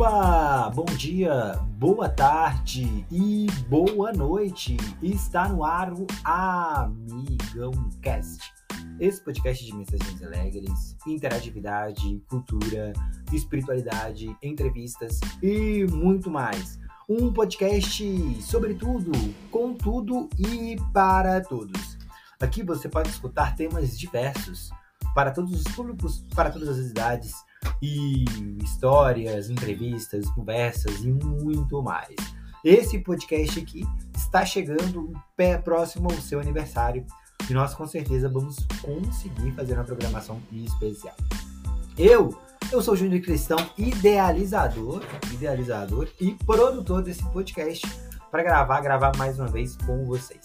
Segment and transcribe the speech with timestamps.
[0.00, 0.70] Opa!
[0.74, 4.78] Bom dia, boa tarde e boa noite!
[5.02, 8.50] Está no ar o Amigão Cast.
[8.98, 12.94] Esse podcast de mensagens alegres, interatividade, cultura,
[13.30, 16.80] espiritualidade, entrevistas e muito mais.
[17.06, 19.12] Um podcast sobre tudo,
[19.50, 21.98] com tudo e para todos.
[22.40, 24.70] Aqui você pode escutar temas diversos
[25.14, 27.34] para todos os públicos, para todas as idades
[27.82, 28.24] e
[28.62, 32.14] histórias, entrevistas, conversas e muito mais.
[32.64, 33.84] Esse podcast aqui
[34.14, 37.06] está chegando pé próximo ao seu aniversário
[37.48, 41.16] e nós com certeza vamos conseguir fazer uma programação especial.
[41.96, 42.38] Eu,
[42.70, 45.02] eu sou o Júnior Cristão, idealizador,
[45.32, 47.86] idealizador e produtor desse podcast
[48.30, 50.40] para gravar, gravar mais uma vez com vocês.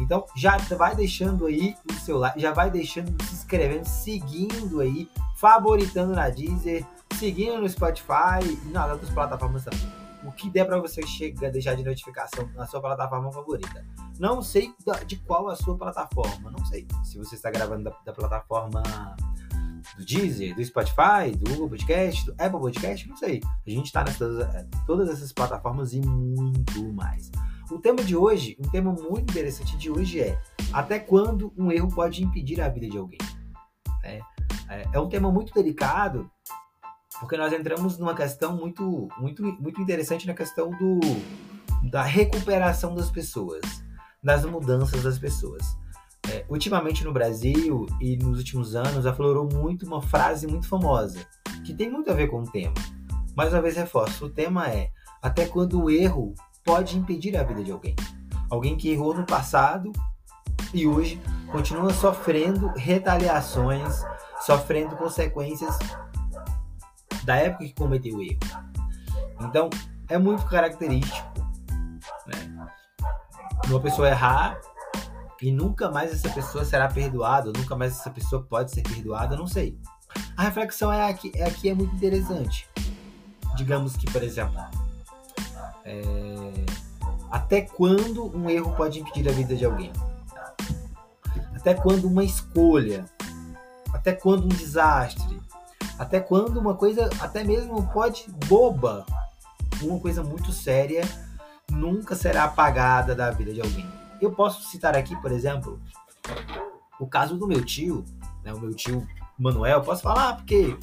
[0.00, 5.08] Então já vai deixando aí o seu like, já vai deixando, se inscrevendo, seguindo aí,
[5.44, 6.86] favoritando na Deezer,
[7.18, 9.92] seguindo no Spotify e nas outras plataformas também.
[10.24, 13.84] O que der para você chegar, deixar de notificação na sua plataforma favorita.
[14.18, 14.72] Não sei
[15.06, 16.86] de qual a sua plataforma, não sei.
[17.02, 18.82] Se você está gravando da, da plataforma
[19.98, 23.42] do Deezer, do Spotify, do Google Podcast, do Apple Podcast, não sei.
[23.66, 24.48] A gente está nessas
[24.86, 27.30] todas essas plataformas e muito mais.
[27.70, 30.40] O tema de hoje, um tema muito interessante de hoje é
[30.72, 33.18] até quando um erro pode impedir a vida de alguém.
[34.02, 34.20] É,
[34.68, 36.30] é, é um tema muito delicado
[37.20, 41.00] porque nós entramos numa questão muito, muito, muito interessante na questão do,
[41.88, 43.62] da recuperação das pessoas,
[44.22, 45.62] das mudanças das pessoas.
[46.30, 51.24] É, ultimamente no Brasil e nos últimos anos aflorou muito uma frase muito famosa
[51.64, 52.74] que tem muito a ver com o tema.
[53.36, 54.90] Mais uma vez reforço, o tema é
[55.22, 57.96] até quando o erro pode impedir a vida de alguém.
[58.50, 59.90] Alguém que errou no passado
[60.72, 61.20] e hoje
[61.50, 64.02] continua sofrendo retaliações,
[64.44, 65.78] sofrendo consequências
[67.24, 68.38] da época que cometeu o erro.
[69.40, 69.70] Então,
[70.08, 71.34] é muito característico
[72.26, 72.68] né?
[73.66, 74.58] uma pessoa errar
[75.40, 79.46] e nunca mais essa pessoa será perdoada, nunca mais essa pessoa pode ser perdoada, não
[79.46, 79.78] sei.
[80.36, 82.68] A reflexão é aqui, é aqui é muito interessante.
[83.56, 84.60] Digamos que, por exemplo,
[85.84, 86.04] é...
[87.30, 89.92] Até quando um erro pode impedir a vida de alguém?
[91.54, 93.04] Até quando uma escolha?
[94.04, 95.40] Até quando um desastre?
[95.98, 99.06] Até quando uma coisa, até mesmo pode boba,
[99.80, 101.00] uma coisa muito séria,
[101.70, 103.90] nunca será apagada da vida de alguém?
[104.20, 105.80] Eu posso citar aqui, por exemplo,
[107.00, 108.04] o caso do meu tio,
[108.44, 109.80] né, o meu tio Manuel.
[109.80, 110.76] Posso falar porque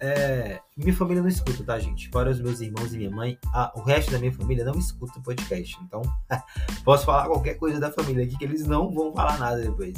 [0.00, 2.10] é, minha família não escuta, tá, gente?
[2.10, 5.20] Fora os meus irmãos e minha mãe, a, o resto da minha família não escuta
[5.20, 5.78] podcast.
[5.84, 6.02] Então,
[6.84, 9.94] posso falar qualquer coisa da família aqui que eles não vão falar nada depois.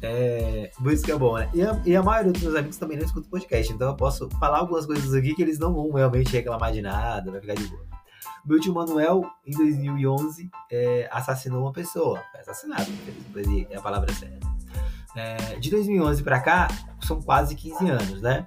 [0.00, 1.50] É, por isso que é bom, né?
[1.52, 3.72] E a, e a maioria dos meus amigos também não escuta podcast.
[3.72, 7.30] Então, eu posso falar algumas coisas aqui que eles não vão realmente reclamar de nada,
[7.30, 7.86] vai ficar de boa.
[8.44, 12.22] Meu tio Manuel, em 2011, é, assassinou uma pessoa.
[12.32, 12.90] Foi assassinado,
[13.70, 14.46] é a palavra certa.
[15.16, 16.68] É, de 2011 para cá,
[17.02, 18.46] são quase 15 anos, né?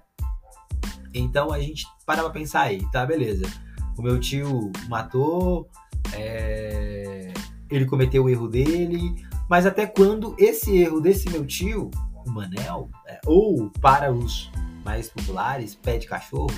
[1.13, 3.06] Então a gente para pra pensar aí, tá?
[3.06, 3.45] Beleza.
[3.97, 5.69] O meu tio matou,
[6.13, 7.34] é...
[7.69, 9.13] ele cometeu o erro dele,
[9.51, 11.91] mas até quando esse erro desse meu tio,
[12.25, 14.50] o Manel, é, ou para os
[14.85, 16.56] mais populares, pé de cachorro,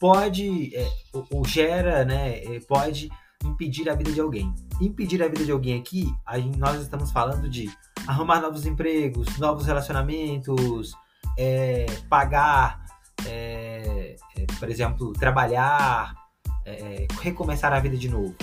[0.00, 3.08] pode, é, ou, ou, gera, né, é, pode
[3.44, 4.52] impedir a vida de alguém.
[4.80, 7.70] Impedir a vida de alguém aqui, gente, nós estamos falando de
[8.04, 10.92] arrumar novos empregos, novos relacionamentos,
[11.38, 12.84] é, pagar
[13.28, 16.16] é, é, por exemplo, trabalhar,
[16.64, 18.34] é, recomeçar a vida de novo.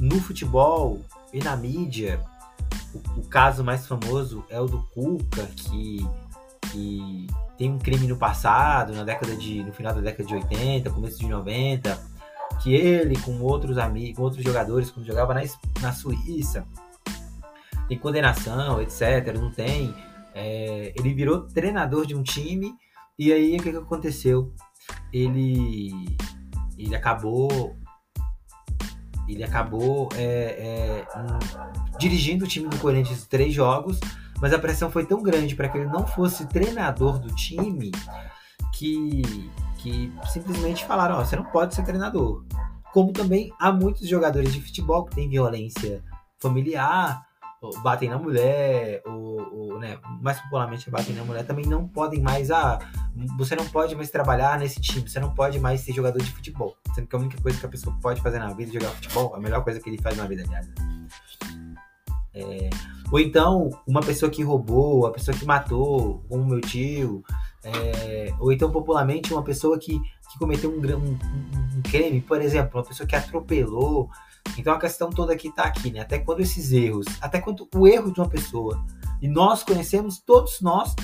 [0.00, 1.00] No futebol
[1.32, 2.20] e na mídia,
[2.94, 6.06] o, o, caso mais famoso é o do Cuca, que,
[6.70, 7.26] que
[7.58, 11.18] tem um crime no passado, na década de, no final da década de 80, começo
[11.18, 11.98] de 90,
[12.62, 15.42] que ele com outros amigos, outros jogadores, quando jogava na,
[15.80, 16.66] na Suíça,
[17.88, 19.32] tem condenação, etc.
[19.34, 19.94] Não tem.
[20.34, 22.74] É, ele virou treinador de um time
[23.18, 24.52] e aí, o que, que aconteceu?
[25.10, 25.90] Ele,
[26.76, 27.74] ele acabou
[29.28, 33.98] ele acabou é, é, um, dirigindo o time do Corinthians três jogos,
[34.40, 37.90] mas a pressão foi tão grande para que ele não fosse treinador do time
[38.72, 42.44] que, que simplesmente falaram: oh, você não pode ser treinador.
[42.92, 46.02] Como também há muitos jogadores de futebol que têm violência
[46.38, 47.26] familiar,
[47.82, 52.50] batem na mulher, ou, ou né, mais popularmente batem na mulher, também não podem mais.
[52.50, 52.78] Ah,
[53.36, 56.76] você não pode mais trabalhar nesse time, você não pode mais ser jogador de futebol.
[56.94, 59.34] Sendo que a única coisa que a pessoa pode fazer na vida é jogar futebol,
[59.34, 60.68] a melhor coisa que ele faz na vida, aliás.
[62.34, 62.68] É,
[63.10, 67.22] ou então, uma pessoa que roubou, a pessoa que matou, como meu tio,
[67.64, 71.18] É, ou então, popularmente, uma pessoa que, que cometeu um, um,
[71.78, 74.08] um, crime, por exemplo, uma pessoa que atropelou.
[74.58, 76.00] Então a questão toda aqui está aqui, né?
[76.00, 78.84] Até quando esses erros, até quando o erro de uma pessoa,
[79.20, 80.94] e nós conhecemos, todos nós,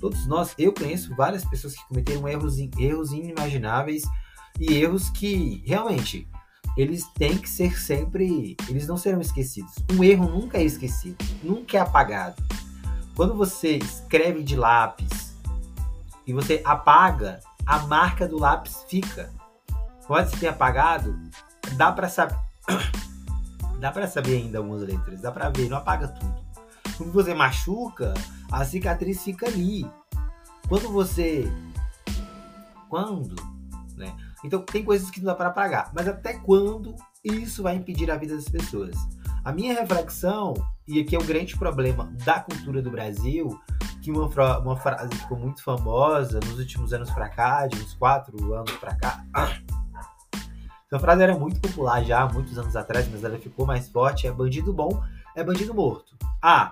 [0.00, 4.02] todos nós, eu conheço várias pessoas que cometeram erros, erros inimagináveis
[4.58, 6.28] e erros que realmente
[6.76, 9.74] eles têm que ser sempre, eles não serão esquecidos.
[9.92, 12.42] Um erro nunca é esquecido, nunca é apagado.
[13.14, 15.36] Quando você escreve de lápis
[16.26, 19.32] e você apaga, a marca do lápis fica.
[20.06, 21.16] Pode ser apagado,
[21.76, 22.36] dá para saber,
[23.80, 26.44] dá para saber ainda algumas letras, dá para ver, não apaga tudo.
[26.96, 28.14] Quando você machuca,
[28.50, 29.88] a cicatriz fica ali.
[30.68, 31.50] Quando você
[32.88, 33.34] quando,
[33.96, 34.14] né?
[34.44, 36.94] Então tem coisas que não dá para apagar, mas até quando
[37.24, 38.94] isso vai impedir a vida das pessoas?
[39.44, 40.54] A minha reflexão,
[40.86, 43.60] e aqui é o grande problema da cultura do Brasil,
[44.00, 44.28] que uma,
[44.58, 48.94] uma frase ficou muito famosa nos últimos anos para cá, de uns quatro anos para
[48.94, 49.24] cá.
[50.86, 54.26] Essa frase era muito popular já há muitos anos atrás, mas ela ficou mais forte.
[54.26, 55.02] É bandido bom,
[55.34, 56.16] é bandido morto.
[56.42, 56.70] Ah,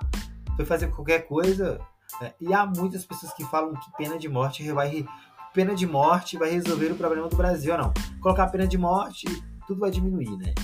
[0.56, 1.80] foi fazer qualquer coisa.
[2.20, 2.32] Né?
[2.40, 5.06] E há muitas pessoas que falam que pena de morte vai
[5.52, 7.92] pena de morte vai resolver o problema do Brasil, não.
[8.20, 9.26] Colocar pena de morte,
[9.66, 10.54] tudo vai diminuir, né?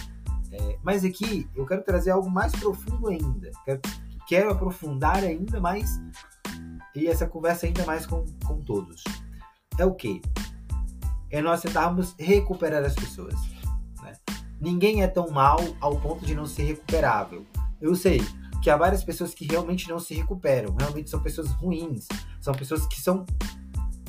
[0.50, 3.50] É, mas aqui eu quero trazer algo mais profundo ainda.
[3.64, 3.80] Quero,
[4.26, 6.00] quero aprofundar ainda mais
[6.94, 9.04] e essa conversa ainda mais com, com todos.
[9.78, 10.22] É o que?
[11.30, 13.34] É nós tentarmos recuperar as pessoas.
[14.02, 14.12] Né?
[14.60, 17.46] Ninguém é tão mal ao ponto de não ser recuperável.
[17.80, 18.20] Eu sei
[18.62, 22.08] que há várias pessoas que realmente não se recuperam, realmente são pessoas ruins,
[22.40, 23.24] são pessoas que são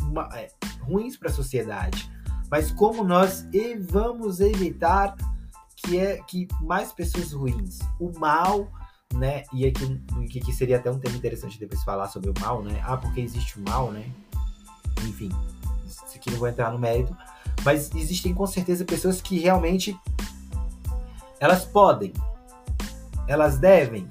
[0.02, 0.48] uma, é,
[0.82, 2.10] ruins para a sociedade.
[2.50, 3.46] Mas como nós
[3.90, 5.16] vamos evitar
[5.76, 8.68] que é que mais pessoas ruins, o mal
[9.14, 9.44] né?
[9.52, 12.82] E aqui, que seria até um tema interessante depois falar sobre o mal, né?
[12.86, 14.10] Ah, porque existe o mal, né?
[15.08, 15.30] Enfim,
[15.94, 17.16] isso aqui não vou entrar no mérito,
[17.64, 19.98] mas existem com certeza pessoas que realmente
[21.40, 22.14] elas podem,
[23.28, 24.08] elas devem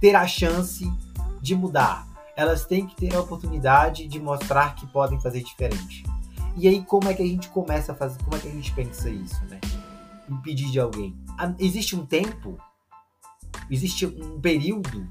[0.00, 0.90] ter a chance
[1.40, 2.06] de mudar.
[2.36, 6.04] Elas têm que ter a oportunidade de mostrar que podem fazer diferente.
[6.56, 8.22] E aí como é que a gente começa a fazer?
[8.22, 9.60] Como é que a gente pensa isso, né?
[10.28, 11.16] Impedir de alguém.
[11.58, 12.58] Existe um tempo
[13.70, 15.06] existe um período,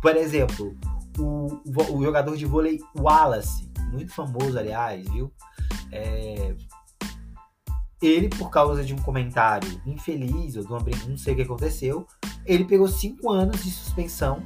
[0.00, 0.76] por exemplo,
[1.18, 5.32] o, o jogador de vôlei Wallace, muito famoso, aliás, viu?
[5.90, 6.54] É,
[8.02, 12.06] ele, por causa de um comentário infeliz ou de uma não sei o que aconteceu,
[12.44, 14.42] ele pegou cinco anos de suspensão.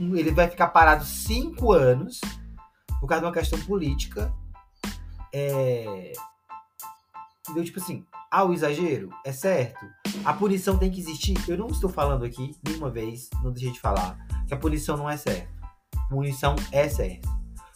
[0.00, 2.20] Ele vai ficar parado cinco anos
[2.98, 4.32] por causa de uma questão política.
[5.32, 6.12] É...
[7.50, 9.10] Então, tipo assim, há o exagero?
[9.26, 9.84] É certo?
[10.24, 11.36] A punição tem que existir?
[11.46, 14.16] Eu não estou falando aqui, nenhuma vez, não deixei de falar,
[14.46, 15.59] que a punição não é certa.
[16.10, 17.28] Punição é certa.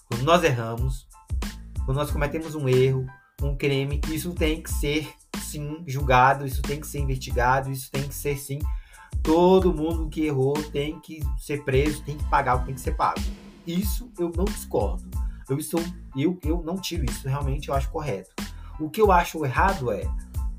[0.08, 1.06] Quando nós erramos,
[1.86, 3.06] quando nós cometemos um erro,
[3.40, 5.08] um crime, isso tem que ser,
[5.40, 8.58] sim, julgado, isso tem que ser investigado, isso tem que ser, sim,
[9.22, 12.80] todo mundo que errou tem que ser preso, tem que pagar o que tem que
[12.80, 13.20] ser pago.
[13.64, 15.08] Isso eu não discordo.
[15.48, 15.80] Eu estou,
[16.16, 18.30] eu, eu não tiro isso, realmente eu acho correto.
[18.80, 20.02] O que eu acho errado é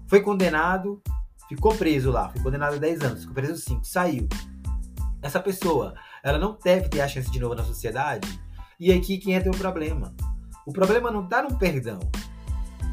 [0.07, 1.01] foi condenado,
[1.49, 4.29] ficou preso lá, foi condenado a 10 anos, ficou preso 5, saiu.
[5.21, 5.95] Essa pessoa,
[6.25, 8.41] ela não deve ter a chance de novo na sociedade.
[8.79, 10.11] E aqui quem é o problema?
[10.65, 11.99] O problema não está no perdão.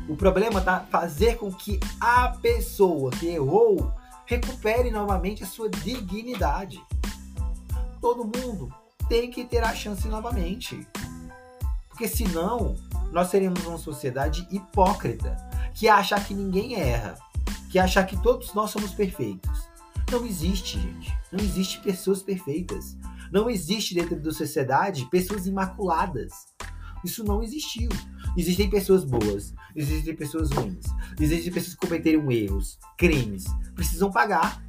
[0.07, 3.91] O problema está fazer com que a pessoa que errou
[4.27, 6.79] recupere novamente a sua dignidade.
[8.03, 8.71] Todo mundo
[9.09, 10.87] tem que ter a chance novamente.
[11.89, 12.77] Porque senão
[13.11, 15.39] nós seremos uma sociedade hipócrita
[15.73, 17.17] que achar que ninguém erra,
[17.71, 19.73] que achar que todos nós somos perfeitos.
[20.11, 21.17] Não existe, gente.
[21.33, 22.95] Não existe pessoas perfeitas.
[23.33, 26.33] Não existe dentro da sociedade pessoas imaculadas.
[27.05, 27.89] Isso não existiu.
[28.37, 30.87] Existem pessoas boas, existem pessoas ruins,
[31.21, 34.63] existem pessoas que cometeram erros, crimes, precisam pagar.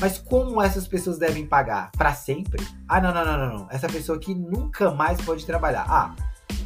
[0.00, 1.90] Mas como essas pessoas devem pagar?
[1.92, 2.64] Para sempre?
[2.86, 3.68] Ah, não, não, não, não, não.
[3.70, 5.86] Essa pessoa aqui nunca mais pode trabalhar.
[5.88, 6.14] Ah,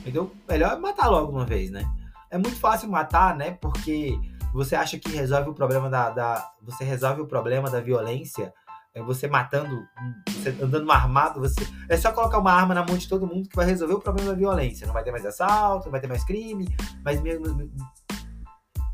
[0.04, 1.88] então melhor matar logo uma vez, né?
[2.30, 3.58] é muito fácil matar, né?
[3.60, 4.18] Porque
[4.52, 8.54] você acha que resolve o problema da, da você resolve o problema da violência
[8.94, 9.86] é você matando,
[10.28, 13.56] você andando armado, você é só colocar uma arma na mão de todo mundo que
[13.56, 14.86] vai resolver o problema da violência.
[14.86, 16.68] Não vai ter mais assalto, não vai ter mais crime,
[17.04, 17.40] mas meus,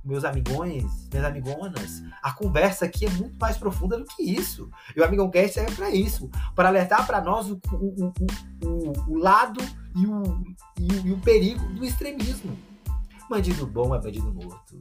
[0.05, 4.71] meus amigões, minhas amigonas, a conversa aqui é muito mais profunda do que isso.
[4.95, 8.13] E o Amigão Cast serve para isso, para alertar para nós o, o,
[8.65, 9.61] o, o, lado
[9.97, 10.45] e o,
[10.79, 12.57] e e o perigo do extremismo.
[13.29, 14.77] Bandido bom é bandido morto.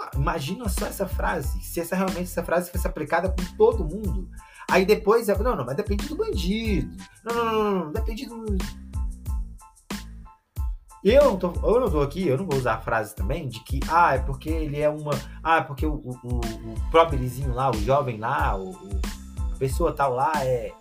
[0.00, 1.60] Ah, imagina só essa frase.
[1.62, 4.30] Se essa realmente essa frase fosse aplicada com todo mundo.
[4.70, 6.96] Aí depois, não, não, mas depende do bandido.
[7.24, 8.56] Não, não, não, não, não depende do.
[11.04, 13.80] Eu tô, eu não tô aqui, eu não vou usar a frase também de que,
[13.90, 15.12] ah, é porque ele é uma.
[15.42, 19.00] Ah, é porque o, o, o próprio Elizinho lá, o jovem lá, o, o,
[19.52, 20.72] a pessoa tal lá é.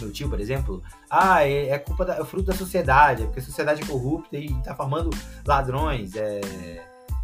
[0.00, 3.40] Meu tio, por exemplo, ah, é, é culpa da, é fruto da sociedade, é porque
[3.40, 5.10] a sociedade é corrupta e tá formando
[5.46, 6.40] ladrões, é.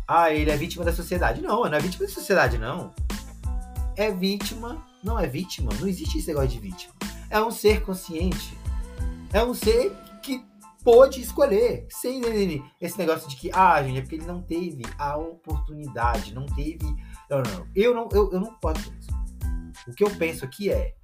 [0.06, 1.40] Ah, ele é vítima da sociedade.
[1.40, 2.92] Não, não é vítima da sociedade, não.
[3.96, 6.94] É vítima, não é vítima, não existe esse negócio de vítima.
[7.28, 8.56] É um ser consciente.
[9.32, 9.92] É um ser
[10.22, 10.42] que
[10.82, 11.86] pôde escolher.
[11.90, 12.22] Sem
[12.80, 16.84] esse negócio de que, ah, gente, é porque ele não teve a oportunidade, não teve.
[17.28, 19.10] Não, não, Eu não, eu, eu não posso isso.
[19.86, 20.94] O que eu penso aqui é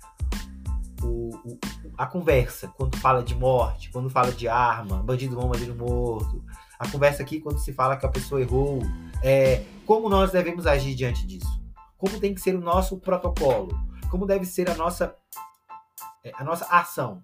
[1.03, 1.59] o, o,
[1.99, 6.43] a conversa, quando fala de morte, quando fala de arma, bandido bom, bandido morto.
[6.79, 8.81] A conversa aqui, quando se fala que a pessoa errou,
[9.23, 11.61] é como nós devemos agir diante disso.
[11.99, 13.90] Como tem que ser o nosso protocolo.
[14.11, 15.15] Como deve ser a nossa,
[16.25, 17.23] é, a nossa ação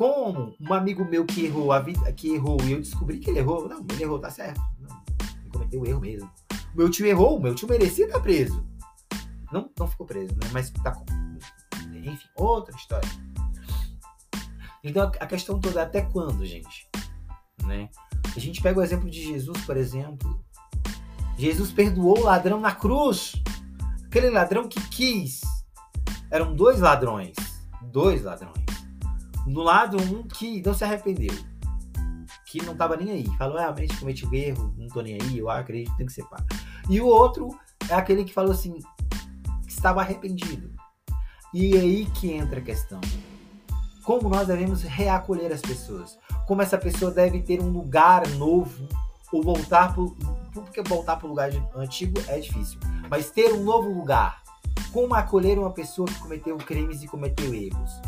[0.00, 3.40] como um amigo meu que errou a vida, que errou e eu descobri que ele
[3.40, 4.58] errou, não, ele errou, tá certo.
[4.78, 5.02] Não,
[5.42, 6.30] ele cometeu o erro mesmo.
[6.74, 8.64] Meu tio errou, meu tio merecia estar preso.
[9.52, 10.48] Não, não ficou preso, né?
[10.52, 11.04] Mas tá com.
[11.92, 13.06] Enfim, outra história.
[14.82, 16.88] Então a questão toda é até quando, gente?
[17.66, 17.90] Né?
[18.34, 20.42] A gente pega o exemplo de Jesus, por exemplo.
[21.36, 23.34] Jesus perdoou o ladrão na cruz.
[24.10, 25.40] Aquele ladrão que quis.
[26.30, 27.34] Eram dois ladrões.
[27.92, 28.60] Dois ladrões
[29.46, 31.34] no lado um que não se arrependeu,
[32.46, 35.38] que não tava nem aí, falou, ah, realmente cometi um erro, não tô nem aí,
[35.38, 36.46] eu acredito que tem que ser pago.
[36.88, 37.48] E o outro
[37.88, 38.78] é aquele que falou assim,
[39.66, 40.70] que estava arrependido.
[41.52, 43.00] E é aí que entra a questão.
[44.04, 46.18] Como nós devemos reacolher as pessoas?
[46.46, 48.88] Como essa pessoa deve ter um lugar novo
[49.32, 50.04] ou voltar para
[50.52, 54.40] porque voltar para o lugar antigo é difícil, mas ter um novo lugar.
[54.92, 58.00] Como acolher uma pessoa que cometeu crimes e cometeu erros?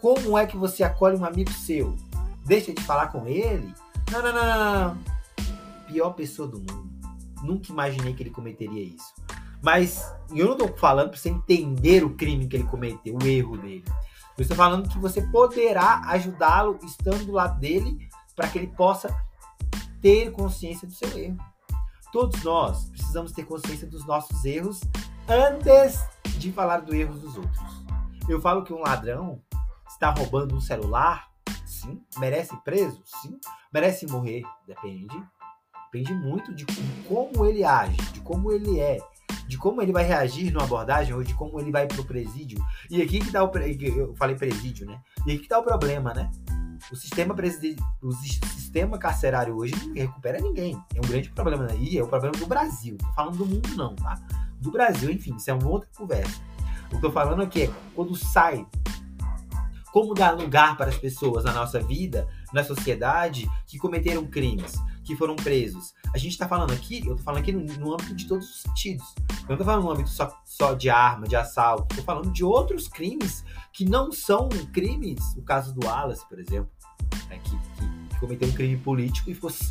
[0.00, 1.96] Como é que você acolhe um amigo seu?
[2.44, 3.72] Deixa de falar com ele?
[4.10, 4.98] Não, não, não, não.
[5.86, 6.88] Pior pessoa do mundo.
[7.42, 9.14] Nunca imaginei que ele cometeria isso.
[9.62, 13.56] Mas eu não estou falando para você entender o crime que ele cometeu, o erro
[13.56, 13.84] dele.
[14.36, 19.14] Eu estou falando que você poderá ajudá-lo estando do lado dele para que ele possa
[20.00, 21.38] ter consciência do seu erro.
[22.12, 24.80] Todos nós precisamos ter consciência dos nossos erros
[25.28, 26.06] antes
[26.38, 27.84] de falar do erro dos outros.
[28.28, 29.42] Eu falo que um ladrão
[29.88, 31.28] está roubando um celular?
[31.66, 32.02] Sim.
[32.18, 33.02] Merece preso?
[33.04, 33.38] Sim.
[33.72, 34.42] Merece morrer?
[34.66, 35.22] Depende.
[35.90, 36.66] Depende muito de
[37.06, 38.98] como ele age, de como ele é,
[39.46, 42.58] de como ele vai reagir numa abordagem ou de como ele vai pro presídio.
[42.90, 45.00] E aqui que tá o eu falei presídio, né?
[45.26, 46.30] E aqui que tá o problema, né?
[46.90, 47.36] O sistema
[48.02, 50.80] o sistema carcerário hoje não recupera ninguém.
[50.94, 52.00] É um grande problema aí, né?
[52.00, 52.96] é o problema do Brasil.
[53.00, 54.18] Não tô falando do mundo não, tá?
[54.58, 56.40] Do Brasil, enfim, isso é uma outra conversa.
[56.86, 58.66] O que eu tô falando aqui é quando sai
[59.92, 65.16] como dar lugar para as pessoas na nossa vida, na sociedade, que cometeram crimes, que
[65.16, 65.94] foram presos.
[66.14, 68.62] A gente está falando aqui, eu estou falando aqui no, no, âmbito de todos os
[68.62, 69.14] sentidos.
[69.18, 71.86] Eu não estou falando no âmbito só, só de arma, de assalto.
[71.90, 75.18] Estou falando de outros crimes que não são crimes.
[75.36, 76.70] O caso do Wallace, por exemplo,
[77.28, 79.70] né, que, que, que cometeu um crime político e fosse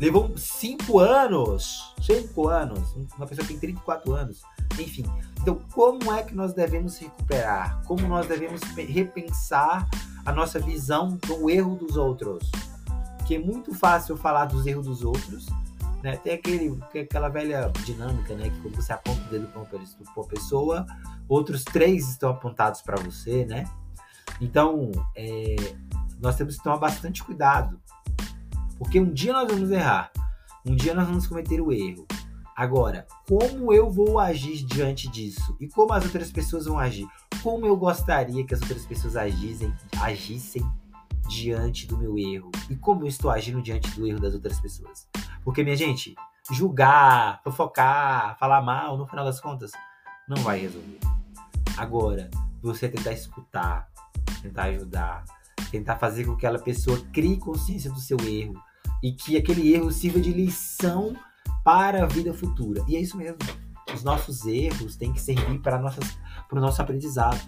[0.00, 4.42] levou cinco anos, cinco anos, uma pessoa que tem 34 anos,
[4.78, 5.04] enfim.
[5.40, 7.82] Então, como é que nós devemos recuperar?
[7.86, 9.88] Como nós devemos repensar
[10.24, 12.50] a nossa visão do erro dos outros?
[13.26, 15.46] Que é muito fácil falar dos erros dos outros,
[16.02, 16.16] né?
[16.16, 18.50] Tem aquele, aquela velha dinâmica, né?
[18.50, 20.86] Que quando você aponta o dedo para uma pessoa,
[21.28, 23.64] outros três estão apontados para você, né?
[24.40, 25.56] Então, é,
[26.24, 27.80] nós temos que tomar bastante cuidado
[28.78, 30.10] porque um dia nós vamos errar,
[30.66, 32.06] um dia nós vamos cometer o erro.
[32.56, 35.56] Agora, como eu vou agir diante disso?
[35.60, 37.06] E como as outras pessoas vão agir?
[37.42, 40.62] Como eu gostaria que as outras pessoas agissem, agissem
[41.28, 42.50] diante do meu erro?
[42.70, 45.08] E como eu estou agindo diante do erro das outras pessoas?
[45.42, 46.14] Porque, minha gente,
[46.50, 49.72] julgar, fofocar, falar mal, no final das contas,
[50.28, 51.00] não vai resolver.
[51.76, 52.30] Agora,
[52.62, 53.88] você tentar escutar,
[54.42, 55.24] tentar ajudar,
[55.74, 58.54] tentar fazer com que aquela pessoa crie consciência do seu erro
[59.02, 61.16] e que aquele erro sirva de lição
[61.64, 62.84] para a vida futura.
[62.86, 63.38] E é isso mesmo.
[63.92, 66.16] Os nossos erros têm que servir para, nossas,
[66.48, 67.40] para o nosso aprendizado.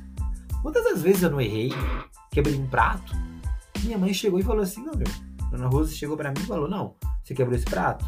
[0.61, 1.71] Quantas das vezes eu não errei,
[2.33, 3.12] quebrei um prato?
[3.85, 5.06] Minha mãe chegou e falou assim: não, meu.
[5.50, 8.04] Dona Rosa chegou para mim e falou: não, você quebrou esse prato?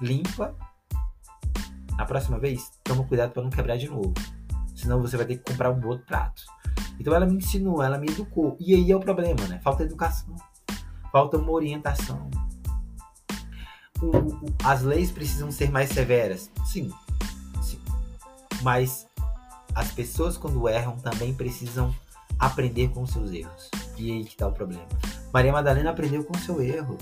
[0.00, 0.52] Limpa.
[1.96, 4.12] Na próxima vez, toma cuidado para não quebrar de novo.
[4.74, 6.42] Senão você vai ter que comprar um outro prato.
[6.98, 8.56] Então ela me ensinou, ela me educou.
[8.60, 9.60] E aí é o problema, né?
[9.62, 10.34] Falta educação.
[11.12, 12.30] Falta uma orientação.
[14.00, 16.50] O, o, as leis precisam ser mais severas.
[16.66, 16.92] Sim.
[17.62, 17.78] Sim.
[18.62, 19.06] Mas
[19.74, 21.94] as pessoas quando erram também precisam
[22.38, 23.70] aprender com seus erros.
[23.96, 24.86] E aí que tá o problema.
[25.32, 26.96] Maria Madalena aprendeu com seu erro.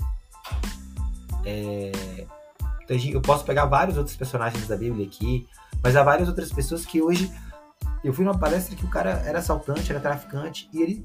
[1.45, 1.91] É,
[2.89, 5.47] eu posso pegar vários outros personagens da Bíblia aqui,
[5.81, 7.31] mas há várias outras pessoas que hoje.
[8.03, 11.03] Eu fui numa palestra que o cara era assaltante, era traficante, e ele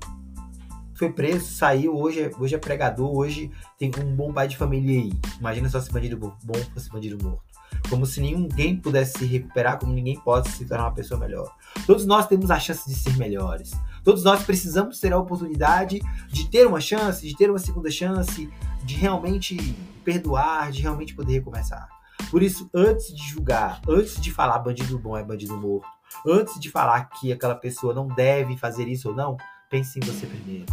[0.98, 5.00] foi preso, saiu, hoje é, hoje é pregador, hoje tem um bom pai de família
[5.00, 5.12] aí.
[5.38, 7.40] Imagina só se bandido bom fosse bandido morto.
[7.88, 11.54] Como se ninguém pudesse se recuperar, como ninguém pode se tornar uma pessoa melhor.
[11.86, 13.70] Todos nós temos a chance de ser melhores.
[14.02, 18.50] Todos nós precisamos ter a oportunidade de ter uma chance, de ter uma segunda chance,
[18.82, 19.56] de realmente
[20.04, 21.88] perdoar, de realmente poder recomeçar.
[22.28, 25.86] Por isso, antes de julgar, antes de falar bandido bom é bandido morto,
[26.26, 29.36] antes de falar que aquela pessoa não deve fazer isso ou não,
[29.70, 30.66] pense em você primeiro.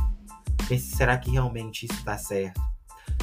[0.67, 2.59] Pense, será que realmente isso está certo?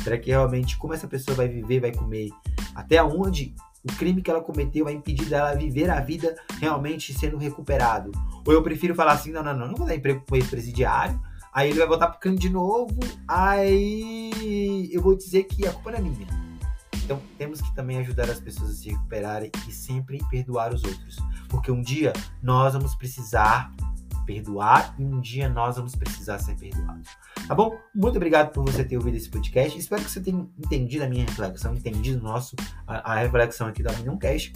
[0.02, 2.30] Será que realmente como essa pessoa vai viver, vai comer?
[2.74, 3.54] Até onde
[3.84, 8.12] o crime que ela cometeu vai impedir dela viver a vida realmente sendo recuperado?
[8.46, 11.20] Ou eu prefiro falar assim, não, não, não, não vou dar emprego para ex-presidiário,
[11.52, 15.92] aí ele vai voltar pro crime de novo, aí eu vou dizer que a culpa
[15.92, 16.51] não é minha.
[17.04, 21.16] Então temos que também ajudar as pessoas a se recuperarem e sempre perdoar os outros.
[21.48, 23.72] Porque um dia nós vamos precisar
[24.24, 27.08] perdoar e um dia nós vamos precisar ser perdoados.
[27.46, 27.76] Tá bom?
[27.94, 29.78] Muito obrigado por você ter ouvido esse podcast.
[29.78, 32.54] Espero que você tenha entendido a minha reflexão, entendido nosso,
[32.86, 34.52] a, a reflexão aqui da Cast.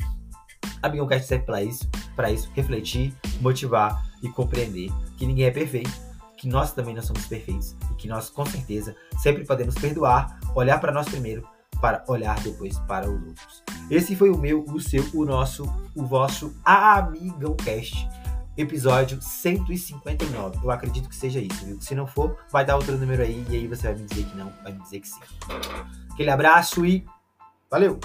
[0.82, 5.90] A Cast serve para isso, para isso, refletir, motivar e compreender que ninguém é perfeito,
[6.36, 10.78] que nós também não somos perfeitos e que nós com certeza sempre podemos perdoar, olhar
[10.80, 11.46] para nós primeiro,
[11.80, 13.62] para olhar depois para os outros.
[13.90, 15.64] Esse foi o meu, o seu, o nosso,
[15.94, 18.08] o vosso Amigão Cast
[18.56, 20.58] episódio 159.
[20.62, 21.80] Eu acredito que seja isso, viu?
[21.80, 24.36] Se não for, vai dar outro número aí e aí você vai me dizer que
[24.36, 25.20] não, vai me dizer que sim.
[26.10, 27.04] Aquele abraço e
[27.70, 28.00] valeu!